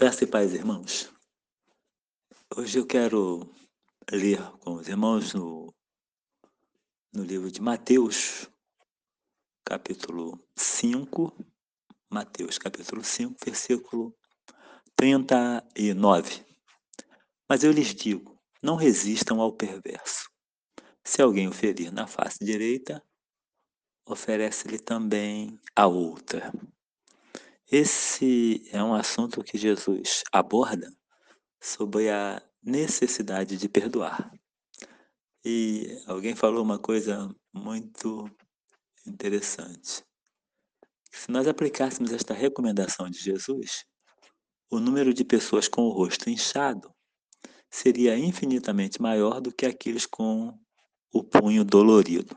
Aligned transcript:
Graças 0.00 0.22
e 0.22 0.26
paz, 0.28 0.54
irmãos. 0.54 1.12
Hoje 2.56 2.78
eu 2.78 2.86
quero 2.86 3.52
ler 4.08 4.40
com 4.60 4.74
os 4.74 4.86
irmãos 4.86 5.34
no, 5.34 5.74
no 7.12 7.24
livro 7.24 7.50
de 7.50 7.60
Mateus, 7.60 8.48
capítulo 9.64 10.40
5, 10.56 11.36
Mateus, 12.08 12.58
capítulo 12.58 13.02
5, 13.02 13.34
versículo 13.44 14.16
39. 14.94 16.46
Mas 17.48 17.64
eu 17.64 17.72
lhes 17.72 17.92
digo: 17.92 18.40
não 18.62 18.76
resistam 18.76 19.40
ao 19.40 19.52
perverso. 19.52 20.30
Se 21.04 21.20
alguém 21.20 21.48
o 21.48 21.52
ferir 21.52 21.92
na 21.92 22.06
face 22.06 22.38
direita, 22.40 23.02
oferece-lhe 24.06 24.78
também 24.78 25.58
a 25.74 25.88
outra. 25.88 26.52
Esse 27.70 28.66
é 28.72 28.82
um 28.82 28.94
assunto 28.94 29.44
que 29.44 29.58
Jesus 29.58 30.22
aborda 30.32 30.90
sobre 31.60 32.08
a 32.08 32.42
necessidade 32.62 33.58
de 33.58 33.68
perdoar. 33.68 34.32
E 35.44 36.02
alguém 36.06 36.34
falou 36.34 36.62
uma 36.62 36.78
coisa 36.78 37.28
muito 37.52 38.24
interessante. 39.06 40.02
Se 41.12 41.30
nós 41.30 41.46
aplicássemos 41.46 42.10
esta 42.10 42.32
recomendação 42.32 43.10
de 43.10 43.18
Jesus, 43.18 43.84
o 44.70 44.80
número 44.80 45.12
de 45.12 45.22
pessoas 45.22 45.68
com 45.68 45.82
o 45.82 45.90
rosto 45.90 46.30
inchado 46.30 46.90
seria 47.70 48.16
infinitamente 48.16 49.00
maior 49.00 49.42
do 49.42 49.52
que 49.52 49.66
aqueles 49.66 50.06
com 50.06 50.58
o 51.12 51.22
punho 51.22 51.66
dolorido. 51.66 52.34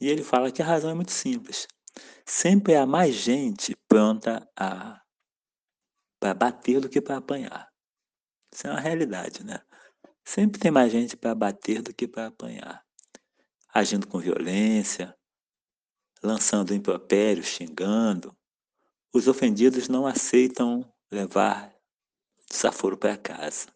E 0.00 0.08
ele 0.08 0.24
fala 0.24 0.50
que 0.50 0.60
a 0.60 0.66
razão 0.66 0.90
é 0.90 0.94
muito 0.94 1.12
simples. 1.12 1.68
Sempre 2.26 2.74
há 2.74 2.86
mais 2.86 3.14
gente 3.14 3.76
pronta 3.88 4.48
a 4.56 5.00
para 6.18 6.32
bater 6.32 6.80
do 6.80 6.88
que 6.88 7.02
para 7.02 7.18
apanhar. 7.18 7.70
Isso 8.50 8.66
é 8.66 8.70
uma 8.70 8.80
realidade, 8.80 9.44
né? 9.44 9.60
Sempre 10.24 10.58
tem 10.58 10.70
mais 10.70 10.90
gente 10.90 11.16
para 11.16 11.34
bater 11.34 11.82
do 11.82 11.92
que 11.92 12.08
para 12.08 12.28
apanhar. 12.28 12.82
Agindo 13.74 14.06
com 14.06 14.18
violência, 14.18 15.14
lançando 16.22 16.72
impropérios, 16.72 17.46
xingando. 17.46 18.34
Os 19.12 19.28
ofendidos 19.28 19.86
não 19.86 20.06
aceitam 20.06 20.90
levar 21.10 21.74
desaforo 22.48 22.96
para 22.96 23.18
casa. 23.18 23.66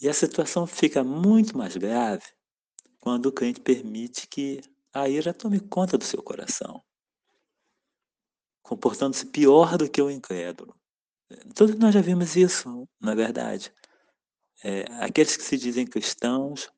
E 0.00 0.08
a 0.08 0.12
situação 0.12 0.66
fica 0.66 1.02
muito 1.02 1.56
mais 1.56 1.76
grave 1.76 2.24
quando 2.98 3.26
o 3.26 3.32
crente 3.32 3.60
permite 3.60 4.26
que 4.26 4.60
a 4.92 5.08
ira 5.08 5.32
tome 5.32 5.60
conta 5.60 5.96
do 5.96 6.04
seu 6.04 6.22
coração, 6.22 6.82
comportando-se 8.62 9.26
pior 9.26 9.76
do 9.76 9.90
que 9.90 10.00
o 10.00 10.10
incrédulo. 10.10 10.74
Todos 11.54 11.76
nós 11.76 11.94
já 11.94 12.00
vimos 12.00 12.36
isso, 12.36 12.88
na 13.00 13.12
é 13.12 13.14
verdade. 13.14 13.72
É, 14.62 14.84
aqueles 15.00 15.36
que 15.36 15.42
se 15.42 15.56
dizem 15.56 15.86
cristãos 15.86 16.70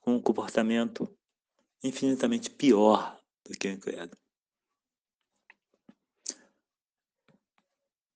com 0.00 0.14
um 0.14 0.22
comportamento 0.22 1.08
infinitamente 1.82 2.50
pior 2.50 3.20
do 3.44 3.56
que 3.56 3.68
o 3.68 3.72
incrédulo. 3.72 4.18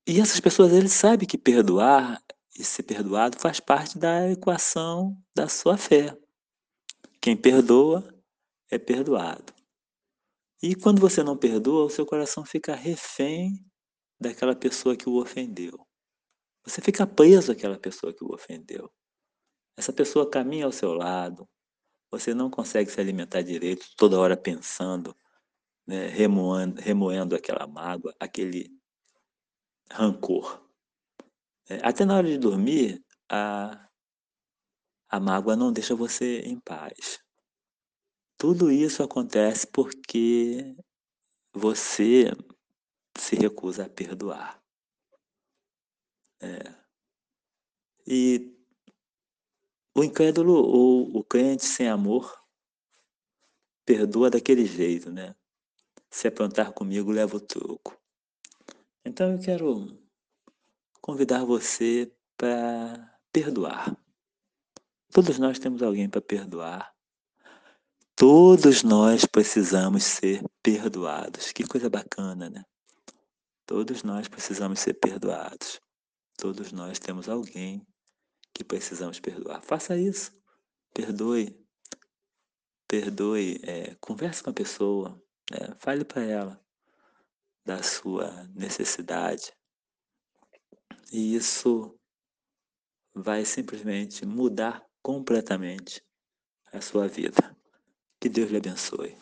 E 0.06 0.20
essas 0.20 0.40
pessoas, 0.40 0.72
eles 0.72 0.92
sabem 0.92 1.28
que 1.28 1.38
perdoar 1.38 2.20
e 2.58 2.64
ser 2.64 2.82
perdoado 2.82 3.38
faz 3.38 3.60
parte 3.60 3.98
da 3.98 4.30
equação 4.30 5.16
da 5.34 5.48
sua 5.48 5.78
fé. 5.78 6.16
Quem 7.20 7.36
perdoa 7.36 8.02
é 8.72 8.78
perdoado. 8.78 9.52
E 10.62 10.74
quando 10.74 10.98
você 10.98 11.22
não 11.22 11.36
perdoa, 11.36 11.84
o 11.84 11.90
seu 11.90 12.06
coração 12.06 12.42
fica 12.42 12.74
refém 12.74 13.62
daquela 14.18 14.56
pessoa 14.56 14.96
que 14.96 15.08
o 15.08 15.20
ofendeu. 15.20 15.86
Você 16.64 16.80
fica 16.80 17.06
preso 17.06 17.52
àquela 17.52 17.78
pessoa 17.78 18.14
que 18.14 18.24
o 18.24 18.32
ofendeu. 18.32 18.90
Essa 19.76 19.92
pessoa 19.92 20.30
caminha 20.30 20.64
ao 20.64 20.72
seu 20.72 20.94
lado, 20.94 21.46
você 22.10 22.32
não 22.32 22.50
consegue 22.50 22.90
se 22.90 23.00
alimentar 23.00 23.42
direito, 23.42 23.86
toda 23.96 24.18
hora 24.18 24.36
pensando, 24.36 25.14
né, 25.86 26.06
remoendo, 26.06 26.80
remoendo 26.80 27.34
aquela 27.34 27.66
mágoa, 27.66 28.14
aquele 28.18 28.70
rancor. 29.90 30.66
É, 31.68 31.78
até 31.86 32.04
na 32.06 32.16
hora 32.16 32.28
de 32.28 32.38
dormir, 32.38 33.04
a, 33.30 33.88
a 35.10 35.20
mágoa 35.20 35.56
não 35.56 35.72
deixa 35.72 35.94
você 35.94 36.40
em 36.40 36.58
paz. 36.58 37.22
Tudo 38.42 38.72
isso 38.72 39.04
acontece 39.04 39.64
porque 39.68 40.74
você 41.54 42.32
se 43.16 43.36
recusa 43.36 43.86
a 43.86 43.88
perdoar. 43.88 44.60
É. 46.40 46.74
E 48.04 48.52
o 49.96 50.02
incrédulo 50.02 50.54
ou 50.54 51.16
o 51.16 51.22
crente 51.22 51.64
sem 51.64 51.88
amor 51.88 52.36
perdoa 53.86 54.28
daquele 54.28 54.66
jeito, 54.66 55.08
né? 55.08 55.36
Se 56.10 56.26
aprontar 56.26 56.72
comigo, 56.72 57.12
leva 57.12 57.36
o 57.36 57.40
troco. 57.40 57.96
Então 59.04 59.34
eu 59.34 59.38
quero 59.38 59.86
convidar 61.00 61.44
você 61.44 62.12
para 62.36 63.20
perdoar. 63.32 63.96
Todos 65.12 65.38
nós 65.38 65.60
temos 65.60 65.80
alguém 65.80 66.10
para 66.10 66.20
perdoar. 66.20 66.92
Todos 68.14 68.82
nós 68.82 69.24
precisamos 69.24 70.04
ser 70.04 70.42
perdoados. 70.62 71.50
Que 71.52 71.64
coisa 71.64 71.88
bacana, 71.88 72.48
né? 72.50 72.64
Todos 73.66 74.02
nós 74.02 74.28
precisamos 74.28 74.80
ser 74.80 74.94
perdoados. 74.94 75.80
Todos 76.36 76.72
nós 76.72 76.98
temos 76.98 77.28
alguém 77.28 77.86
que 78.54 78.62
precisamos 78.62 79.18
perdoar. 79.18 79.62
Faça 79.62 79.96
isso. 79.96 80.32
Perdoe. 80.94 81.58
Perdoe. 82.86 83.60
É, 83.62 83.94
converse 83.96 84.42
com 84.42 84.50
a 84.50 84.54
pessoa. 84.54 85.20
Né? 85.50 85.74
Fale 85.78 86.04
para 86.04 86.22
ela 86.22 86.64
da 87.64 87.82
sua 87.82 88.44
necessidade. 88.54 89.52
E 91.10 91.34
isso 91.34 91.98
vai 93.14 93.44
simplesmente 93.44 94.26
mudar 94.26 94.84
completamente 95.02 96.04
a 96.72 96.80
sua 96.80 97.06
vida. 97.06 97.56
Que 98.22 98.28
Deus 98.28 98.52
lhe 98.52 98.58
abençoe. 98.58 99.16